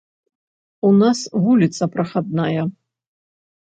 [0.89, 2.61] У нас вуліца прахадная.